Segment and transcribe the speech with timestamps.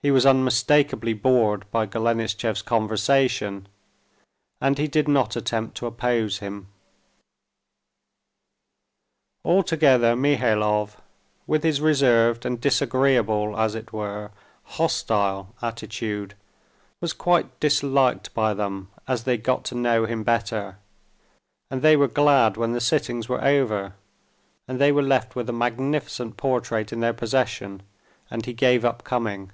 [0.00, 3.66] He was unmistakably bored by Golenishtchev's conversation,
[4.60, 6.68] and he did not attempt to oppose him.
[9.44, 11.00] Altogether Mihailov,
[11.48, 14.30] with his reserved and disagreeable, as it were,
[14.66, 16.34] hostile attitude,
[17.00, 20.76] was quite disliked by them as they got to know him better;
[21.72, 23.94] and they were glad when the sittings were over,
[24.68, 27.82] and they were left with a magnificent portrait in their possession,
[28.30, 29.50] and he gave up coming.